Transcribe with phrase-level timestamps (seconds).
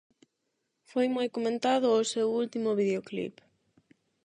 [0.89, 3.35] Foi moi comentado o seu último videoclip.